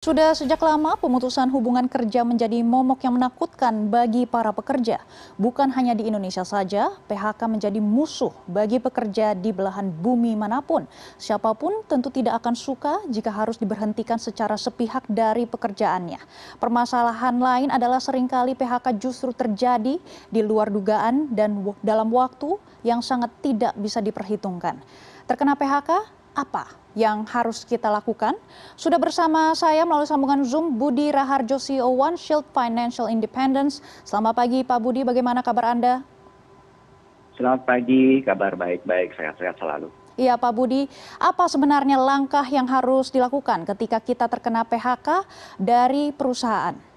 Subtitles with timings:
[0.00, 4.96] Sudah sejak lama pemutusan hubungan kerja menjadi momok yang menakutkan bagi para pekerja.
[5.36, 10.88] Bukan hanya di Indonesia saja, PHK menjadi musuh bagi pekerja di belahan bumi mana pun.
[11.20, 16.16] Siapa pun tentu tidak akan suka jika harus diberhentikan secara sepihak dari pekerjaannya.
[16.56, 20.00] Permasalahan lain adalah sering kali PHK justru terjadi
[20.32, 22.56] di luar dugaan dan dalam waktu
[22.88, 24.80] yang sangat tidak bisa diperhitungkan.
[25.28, 26.08] Terkena PHK,
[26.40, 28.34] apa yang harus kita lakukan?
[28.74, 33.78] Sudah bersama saya melalui sambungan Zoom Budi Raharjo CEO One Shield Financial Independence.
[34.02, 36.02] Selamat pagi Pak Budi, bagaimana kabar Anda?
[37.38, 39.88] Selamat pagi, kabar baik-baik, sehat-sehat selalu.
[40.20, 40.84] Iya Pak Budi,
[41.16, 45.24] apa sebenarnya langkah yang harus dilakukan ketika kita terkena PHK
[45.56, 46.89] dari perusahaan?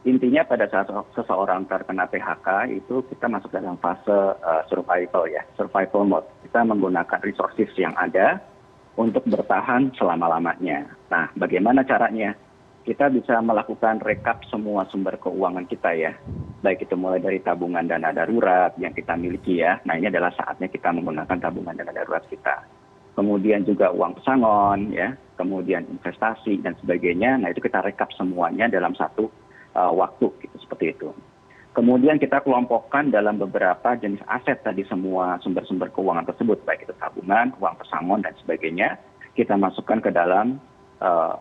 [0.00, 4.08] Intinya pada saat seseorang terkena phk itu kita masuk dalam fase
[4.40, 6.28] uh, survival ya survival mode.
[6.48, 8.40] Kita menggunakan resources yang ada
[8.96, 12.32] untuk bertahan selama lamanya nah bagaimana caranya?
[12.80, 16.16] Kita bisa melakukan rekap semua sumber keuangan kita ya.
[16.64, 19.76] Baik itu mulai dari tabungan dana darurat yang kita miliki ya.
[19.84, 22.64] Nah ini adalah saatnya kita menggunakan tabungan dana darurat kita.
[23.12, 27.36] Kemudian juga uang pesangon ya kemudian investasi dan sebagainya.
[27.36, 29.39] Nah itu kita rekap semuanya dalam satu Eh,
[29.74, 31.10] waktu gitu seperti itu.
[31.70, 37.54] Kemudian kita kelompokkan dalam beberapa jenis aset tadi semua sumber-sumber keuangan tersebut baik itu tabungan
[37.62, 38.98] uang pesangon dan sebagainya
[39.38, 40.58] kita masukkan ke dalam
[40.98, 41.38] uh,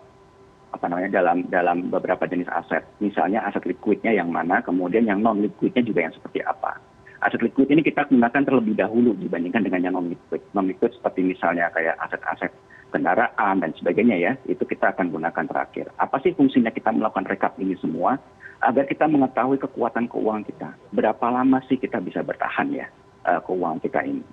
[0.69, 2.85] apa namanya dalam dalam beberapa jenis aset.
[3.01, 6.77] Misalnya aset liquidnya yang mana kemudian yang non liquidnya juga yang seperti apa.
[7.25, 11.25] Aset liquid ini kita gunakan terlebih dahulu dibandingkan dengan yang non liquid non liquid seperti
[11.25, 12.53] misalnya kayak aset-aset
[12.89, 15.93] kendaraan dan sebagainya ya itu kita akan gunakan terakhir.
[15.97, 18.17] Apa sih fungsinya kita melakukan rekap ini semua?
[18.59, 20.69] Agar kita mengetahui kekuatan keuangan kita.
[20.91, 22.91] Berapa lama sih kita bisa bertahan ya
[23.23, 24.23] uh, keuangan kita ini?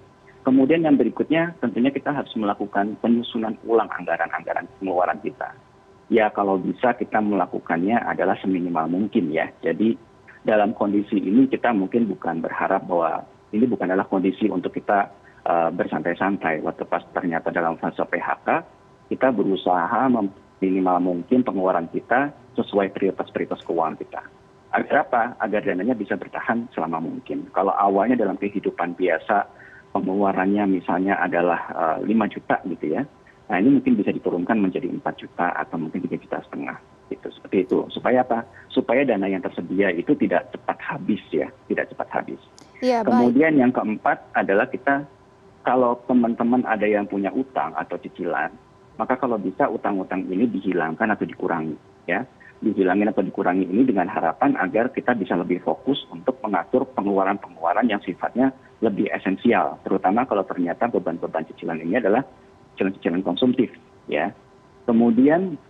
[0.43, 5.55] Kemudian yang berikutnya tentunya kita harus melakukan penyusunan ulang anggaran-anggaran pengeluaran kita.
[6.11, 9.51] Ya kalau bisa kita melakukannya adalah seminimal mungkin ya.
[9.63, 9.95] Jadi
[10.47, 15.26] dalam kondisi ini kita mungkin bukan berharap bahwa ini bukan adalah kondisi untuk kita Eh,
[15.46, 18.48] bersantai-santai waktu pas ternyata dalam fase PHK
[19.07, 20.11] kita berusaha
[20.58, 24.20] minimal mungkin pengeluaran kita sesuai prioritas-prioritas keuangan kita.
[24.74, 25.23] Agar apa?
[25.40, 27.48] Agar dananya bisa bertahan selama mungkin.
[27.55, 29.46] Kalau awalnya dalam kehidupan biasa
[29.95, 33.02] pengeluarannya misalnya adalah uh, eh, 5 juta gitu ya.
[33.46, 36.77] Nah ini mungkin bisa diturunkan menjadi 4 juta atau mungkin 3 juta setengah.
[37.08, 37.86] Itu seperti itu.
[37.95, 38.42] Supaya apa?
[38.68, 42.40] Supaya dana yang tersedia itu tidak cepat habis ya, tidak cepat habis.
[42.83, 43.61] Ya, Kemudian baik.
[43.62, 45.08] yang keempat adalah kita
[45.67, 48.55] kalau teman teman ada yang punya utang atau cicilan
[48.97, 51.77] maka kalau bisa utang-utang ini dihilangkan atau dikurangi
[52.09, 52.25] ya.
[52.57, 58.01] Dihilangin atau dikurangi ini dengan harapan agar kita bisa lebih fokus untuk mengatur pengeluaran-pengeluaran yang
[58.01, 58.49] sifatnya
[58.81, 62.25] lebih esensial terutama kalau ternyata beban-beban cicilan ini adalah
[62.75, 63.69] cicilan-cicilan konsumtif
[64.09, 64.33] ya.
[64.89, 65.61] Kemudian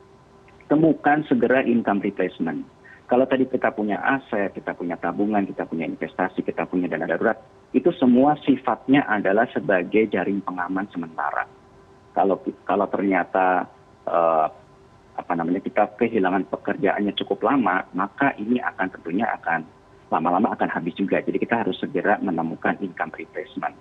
[0.71, 2.63] temukan segera income replacement
[3.07, 7.39] kalau tadi kita punya aset kita punya tabungan kita punya investasi kita punya dana darurat
[7.75, 11.45] itu semua sifatnya adalah sebagai jaring pengaman sementara.
[12.17, 13.69] Kalau kalau ternyata
[14.09, 14.47] uh,
[15.17, 19.65] apa namanya kita kehilangan pekerjaannya cukup lama maka ini akan tentunya akan
[20.09, 21.19] lama-lama akan habis juga.
[21.21, 23.75] Jadi kita harus segera menemukan income replacement.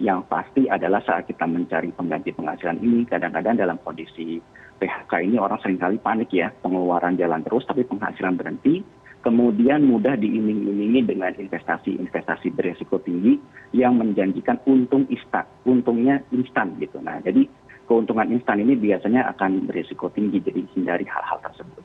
[0.00, 4.40] Yang pasti adalah saat kita mencari pengganti penghasilan ini kadang-kadang dalam kondisi
[4.80, 8.80] phk ini orang sering kali panik ya pengeluaran jalan terus tapi penghasilan berhenti
[9.20, 13.36] kemudian mudah diiming-imingi dengan investasi-investasi beresiko tinggi
[13.76, 16.98] yang menjanjikan untung instan, untungnya instan gitu.
[17.04, 17.44] Nah, jadi
[17.84, 21.84] keuntungan instan ini biasanya akan beresiko tinggi, jadi hindari hal-hal tersebut.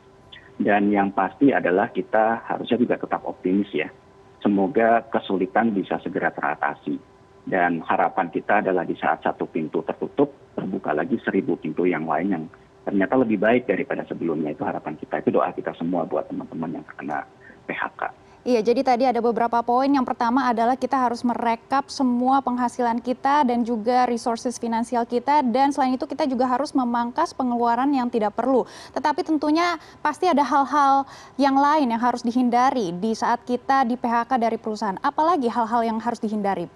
[0.55, 3.91] Dan yang pasti adalah kita harusnya juga tetap optimis ya.
[4.39, 6.95] Semoga kesulitan bisa segera teratasi.
[7.45, 12.27] Dan harapan kita adalah di saat satu pintu tertutup, terbuka lagi seribu pintu yang lain
[12.31, 12.45] yang
[12.85, 16.85] ternyata lebih baik daripada sebelumnya itu harapan kita itu doa kita semua buat teman-teman yang
[16.85, 17.25] terkena
[17.65, 18.25] PHK.
[18.45, 19.89] Iya, jadi tadi ada beberapa poin.
[19.89, 25.41] Yang pertama adalah kita harus merekap semua penghasilan kita dan juga resources finansial kita.
[25.41, 28.69] Dan selain itu kita juga harus memangkas pengeluaran yang tidak perlu.
[28.93, 31.09] Tetapi tentunya pasti ada hal-hal
[31.41, 35.01] yang lain yang harus dihindari di saat kita di PHK dari perusahaan.
[35.01, 36.69] Apalagi hal-hal yang harus dihindari?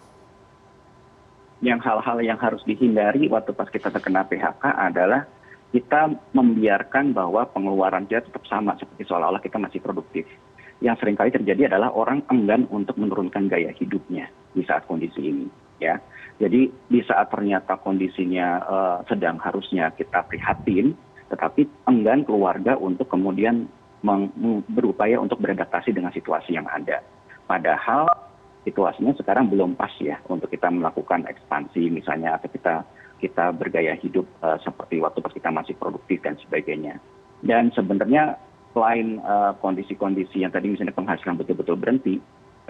[1.61, 5.29] Yang hal-hal yang harus dihindari waktu pas kita terkena PHK adalah
[5.69, 10.25] kita membiarkan bahwa pengeluaran kita tetap sama seperti seolah olah kita masih produktif.
[10.79, 15.45] Yang sering kali terjadi adalah orang enggan untuk menurunkan gaya hidupnya di saat kondisi ini
[15.77, 15.99] ya.
[16.39, 20.95] Jadi di saat ternyata kondisinya uh, sedang harusnya kita prihatin
[21.29, 23.69] tetapi enggan keluarga untuk kemudian
[24.71, 27.03] berupaya untuk beradaptasi dengan situasi yang ada.
[27.45, 28.07] Padahal
[28.63, 32.75] situasinya sekarang belum pas ya untuk kita melakukan ekspansi misalnya atau kita
[33.19, 36.97] kita bergaya hidup uh, seperti waktu pas kita masih produktif dan sebagainya.
[37.43, 38.39] Dan sebenarnya
[38.71, 42.17] selain uh, kondisi-kondisi yang tadi misalnya penghasilan betul-betul berhenti,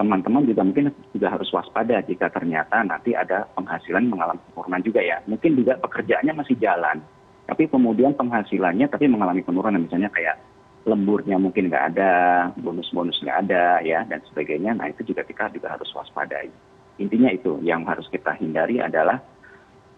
[0.00, 5.22] teman-teman juga mungkin juga harus waspada jika ternyata nanti ada penghasilan mengalami penurunan juga ya.
[5.28, 7.04] Mungkin juga pekerjaannya masih jalan,
[7.44, 10.40] tapi kemudian penghasilannya tapi mengalami penurunan misalnya kayak
[10.88, 12.12] lemburnya mungkin nggak ada,
[12.56, 14.72] bonus-bonus nggak ada ya dan sebagainya.
[14.72, 16.48] Nah itu juga kita juga harus waspadai.
[16.96, 19.20] Intinya itu yang harus kita hindari adalah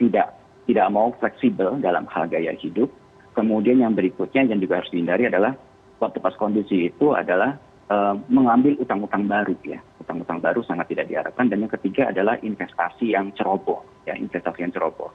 [0.02, 2.88] tidak tidak mau fleksibel dalam hal gaya hidup.
[3.32, 5.56] Kemudian yang berikutnya yang juga harus dihindari adalah
[5.98, 7.56] waktu pas kondisi itu adalah
[7.88, 9.80] uh, mengambil utang-utang baru ya.
[10.02, 14.72] Utang-utang baru sangat tidak diharapkan dan yang ketiga adalah investasi yang ceroboh ya, investasi yang
[14.74, 15.10] ceroboh.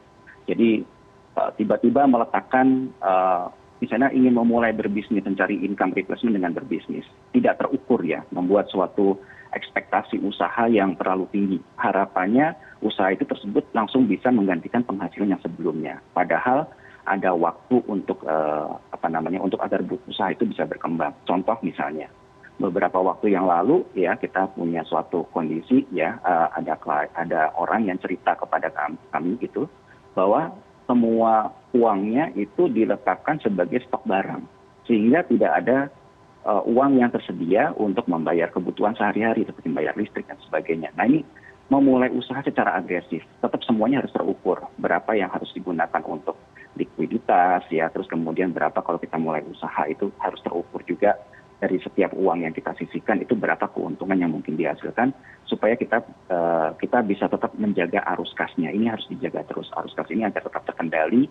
[0.49, 0.81] Jadi
[1.37, 2.89] uh, tiba-tiba meletakkan
[3.77, 9.21] misalnya ingin memulai berbisnis mencari income replacement dengan berbisnis tidak terukur ya membuat suatu
[9.53, 15.99] ekspektasi usaha yang terlalu tinggi harapannya usaha itu tersebut langsung bisa menggantikan penghasilan yang sebelumnya.
[16.13, 16.69] Padahal
[17.07, 21.15] ada waktu untuk uh, apa namanya untuk agar usaha itu bisa berkembang.
[21.23, 22.11] Contoh misalnya
[22.57, 26.75] beberapa waktu yang lalu ya kita punya suatu kondisi ya uh, ada
[27.15, 29.69] ada orang yang cerita kepada kami, kami gitu
[30.17, 30.51] bahwa
[30.89, 34.43] semua uangnya itu diletakkan sebagai stok barang.
[34.87, 35.77] Sehingga tidak ada
[36.47, 40.95] uh, uang yang tersedia untuk membayar kebutuhan sehari-hari seperti membayar listrik dan sebagainya.
[40.95, 41.21] Nah ini
[41.67, 46.39] memulai usaha secara agresif, tetap semuanya harus terukur berapa yang harus digunakan untuk
[46.79, 51.19] likuiditas ya, terus kemudian berapa kalau kita mulai usaha itu harus terukur juga
[51.57, 55.09] dari setiap uang yang kita sisihkan itu berapa keuntungan yang mungkin dihasilkan
[55.49, 58.69] supaya kita uh, kita bisa tetap menjaga arus kasnya.
[58.69, 61.25] Ini harus dijaga terus arus kas ini agar tetap terkendali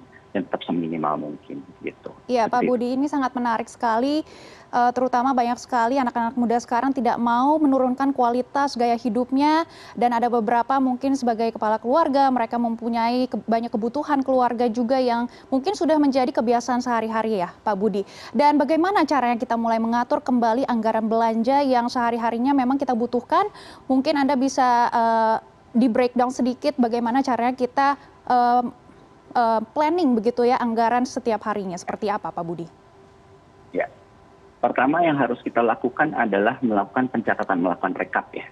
[0.44, 2.10] tetap seminimal mungkin gitu.
[2.28, 4.26] Iya Pak Budi ini sangat menarik sekali
[4.74, 10.26] uh, terutama banyak sekali anak-anak muda sekarang tidak mau menurunkan kualitas gaya hidupnya dan ada
[10.28, 15.96] beberapa mungkin sebagai kepala keluarga mereka mempunyai ke, banyak kebutuhan keluarga juga yang mungkin sudah
[15.96, 18.02] menjadi kebiasaan sehari-hari ya Pak Budi.
[18.36, 23.48] Dan bagaimana caranya kita mulai mengatur kembali anggaran belanja yang sehari-harinya memang kita butuhkan?
[23.86, 25.36] Mungkin Anda bisa uh,
[25.76, 28.64] di breakdown sedikit bagaimana caranya kita uh,
[29.34, 32.67] uh, planning begitu ya anggaran setiap harinya seperti apa Pak Budi?
[33.75, 33.90] Ya,
[34.62, 38.46] pertama yang harus kita lakukan adalah melakukan pencatatan, melakukan rekap ya.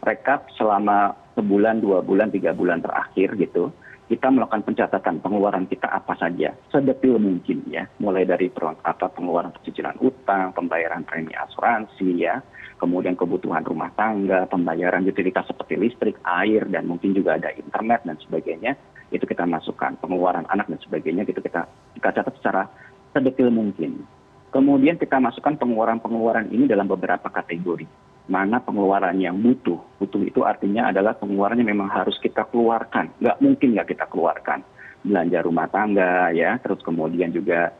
[0.00, 3.72] Rekap selama sebulan, dua bulan, tiga bulan terakhir gitu.
[4.10, 7.86] Kita melakukan pencatatan pengeluaran kita apa saja, sedetil mungkin ya.
[8.02, 12.42] Mulai dari apa pengeluaran cicilan utang, pembayaran premi asuransi ya,
[12.82, 18.18] kemudian kebutuhan rumah tangga, pembayaran utilitas seperti listrik, air, dan mungkin juga ada internet dan
[18.18, 18.74] sebagainya
[19.10, 19.94] itu kita masukkan.
[19.98, 21.66] Pengeluaran anak dan sebagainya gitu kita
[21.98, 22.62] kita catat secara
[23.10, 24.06] sedetil mungkin.
[24.50, 27.86] Kemudian kita masukkan pengeluaran-pengeluaran ini dalam beberapa kategori.
[28.30, 29.78] Mana pengeluaran yang butuh.
[29.98, 33.10] Butuh itu artinya adalah pengeluaran yang memang harus kita keluarkan.
[33.22, 34.62] Nggak mungkin nggak kita keluarkan.
[35.06, 36.58] Belanja rumah tangga ya.
[36.62, 37.70] Terus kemudian juga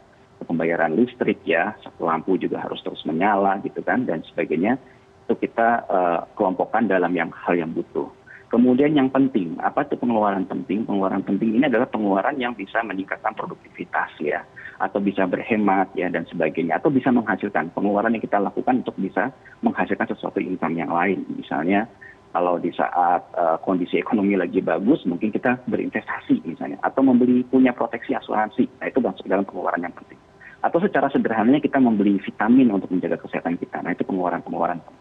[0.46, 1.74] pembayaran listrik ya.
[1.98, 4.78] Lampu juga harus terus menyala gitu kan dan sebagainya.
[5.26, 8.10] Itu kita uh, kelompokkan dalam yang hal yang butuh
[8.50, 10.82] kemudian yang penting apa itu pengeluaran penting?
[10.84, 14.42] Pengeluaran penting ini adalah pengeluaran yang bisa meningkatkan produktivitas ya.
[14.82, 16.82] Atau bisa berhemat ya dan sebagainya.
[16.82, 17.70] Atau bisa menghasilkan.
[17.72, 19.30] Pengeluaran yang kita lakukan untuk bisa
[19.62, 21.22] menghasilkan sesuatu income yang lain.
[21.32, 21.86] Misalnya
[22.34, 26.82] kalau di saat uh, kondisi ekonomi lagi bagus mungkin kita berinvestasi misalnya.
[26.82, 28.66] Atau membeli punya proteksi asuransi.
[28.82, 30.18] Nah itu masuk dalam pengeluaran yang penting.
[30.60, 33.80] Atau secara sederhananya kita membeli vitamin untuk menjaga kesehatan kita.
[33.80, 34.99] Nah itu pengeluaran pengeluaran penting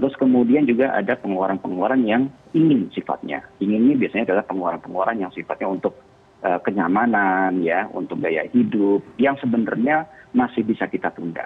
[0.00, 3.44] terus kemudian juga ada pengeluaran pengeluaran yang ingin sifatnya.
[3.60, 5.92] Ingin ini biasanya adalah pengeluaran pengeluaran yang sifatnya untuk
[6.40, 11.44] uh, kenyamanan ya untuk gaya hidup yang sebenarnya masih bisa kita tunda.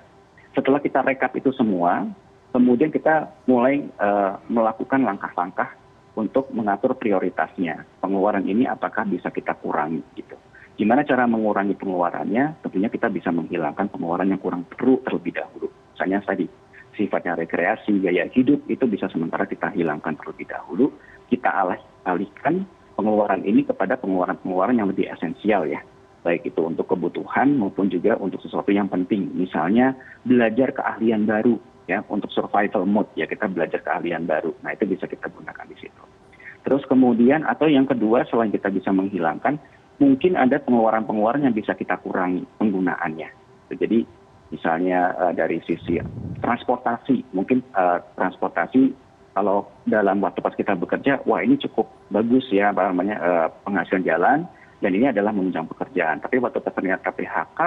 [0.55, 2.07] Setelah kita rekap itu semua
[2.55, 5.75] kemudian kita mulai uh, melakukan langkah-langkah
[6.15, 7.83] untuk mengatur prioritasnya.
[7.99, 10.39] Pengeluaran ini apakah bisa kita kurangi gitu.
[10.79, 12.63] Gimana cara mengurangi pengeluarannya?
[12.63, 15.67] Tentunya kita bisa menghilangkan pengeluaran yang kurang perlu terlebih dahulu.
[15.91, 16.47] Misalnya tadi
[16.95, 20.91] sifatnya rekreasi, gaya hidup itu bisa sementara kita hilangkan terlebih dahulu,
[21.29, 21.51] kita
[22.07, 25.83] alihkan pengeluaran ini kepada pengeluaran-pengeluaran yang lebih esensial ya.
[26.25, 29.29] Baik itu untuk kebutuhan maupun juga untuk sesuatu yang penting.
[29.37, 29.93] Misalnya
[30.25, 34.57] belajar keahlian baru ya untuk survival mode ya kita belajar keahlian baru.
[34.65, 36.03] Nah itu bisa kita gunakan di situ.
[36.65, 39.61] Terus kemudian atau yang kedua selain kita bisa menghilangkan
[40.01, 43.29] mungkin ada pengeluaran-pengeluaran yang bisa kita kurangi penggunaannya.
[43.77, 44.01] Jadi
[44.49, 46.01] misalnya uh, dari sisi
[46.45, 47.25] transportasi.
[47.33, 48.93] Mungkin uh, transportasi
[49.33, 54.39] kalau dalam waktu pas kita bekerja wah ini cukup bagus ya uh, penghasilan jalan
[54.79, 56.21] dan ini adalah menunjang pekerjaan.
[56.21, 57.61] Tapi waktu ternyata PHK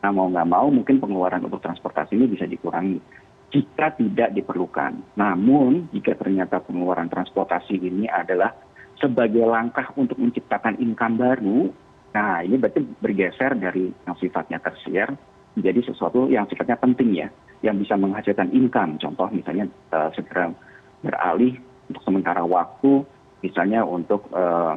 [0.00, 3.02] nah mau nggak mau mungkin pengeluaran untuk transportasi ini bisa dikurangi
[3.50, 5.18] jika tidak diperlukan.
[5.18, 8.54] Namun jika ternyata pengeluaran transportasi ini adalah
[9.00, 11.60] sebagai langkah untuk menciptakan income baru
[12.10, 15.14] nah ini berarti bergeser dari yang sifatnya tersier
[15.54, 17.28] menjadi sesuatu yang sifatnya penting ya
[17.60, 18.96] yang bisa menghasilkan income.
[19.00, 20.52] Contoh misalnya uh, segera
[21.04, 21.56] beralih
[21.88, 23.04] untuk sementara waktu
[23.40, 24.76] misalnya untuk uh,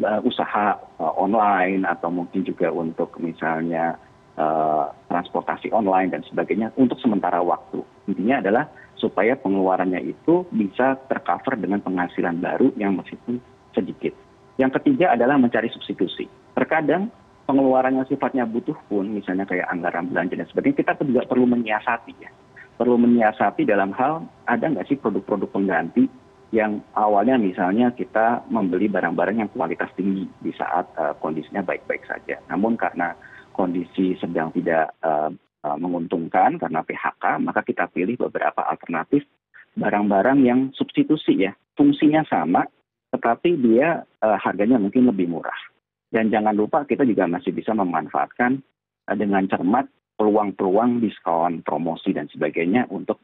[0.00, 3.96] uh, usaha online atau mungkin juga untuk misalnya
[5.10, 7.82] transportasi online dan sebagainya untuk sementara waktu.
[8.06, 13.42] Intinya adalah supaya pengeluarannya itu bisa tercover dengan penghasilan baru yang meskipun
[13.74, 14.14] sedikit.
[14.54, 16.30] Yang ketiga adalah mencari substitusi.
[16.54, 17.10] Terkadang
[17.48, 22.12] pengeluaran yang sifatnya butuh pun misalnya kayak anggaran belanja dan sebagainya kita juga perlu menyiasati
[22.20, 22.28] ya.
[22.76, 26.04] Perlu menyiasati dalam hal ada nggak sih produk-produk pengganti
[26.52, 32.36] yang awalnya misalnya kita membeli barang-barang yang kualitas tinggi di saat uh, kondisinya baik-baik saja.
[32.52, 33.16] Namun karena
[33.56, 35.32] kondisi sedang tidak uh,
[35.76, 39.24] menguntungkan karena PHK maka kita pilih beberapa alternatif
[39.74, 41.52] barang-barang yang substitusi ya.
[41.76, 42.68] Fungsinya sama
[43.08, 45.67] tetapi dia uh, harganya mungkin lebih murah.
[46.08, 48.64] Dan jangan lupa kita juga masih bisa memanfaatkan
[49.06, 49.88] uh, dengan cermat
[50.18, 53.22] peluang-peluang diskon, promosi dan sebagainya untuk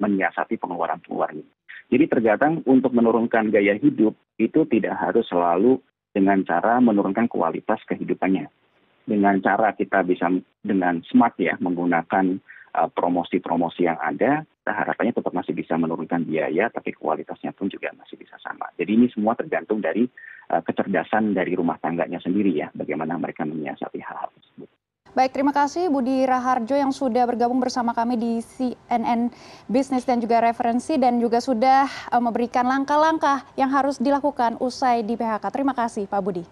[0.00, 1.52] menyiasati pengeluaran-pengeluaran ini.
[1.90, 5.78] Jadi terkadang untuk menurunkan gaya hidup itu tidak harus selalu
[6.10, 8.50] dengan cara menurunkan kualitas kehidupannya.
[9.06, 10.30] Dengan cara kita bisa
[10.66, 16.94] dengan smart ya menggunakan Uh, promosi-promosi yang ada, harapannya tetap masih bisa menurunkan biaya, tapi
[16.94, 18.70] kualitasnya pun juga masih bisa sama.
[18.78, 20.06] Jadi ini semua tergantung dari
[20.58, 24.68] kecerdasan dari rumah tangganya sendiri ya, bagaimana mereka menyiasati hal-hal tersebut.
[25.10, 29.34] Baik, terima kasih Budi Raharjo yang sudah bergabung bersama kami di CNN
[29.66, 35.18] Bisnis dan juga Referensi dan juga sudah uh, memberikan langkah-langkah yang harus dilakukan usai di
[35.18, 35.42] PHK.
[35.50, 36.46] Terima kasih Pak Budi.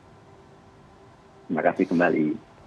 [1.46, 2.47] Terima kasih kembali.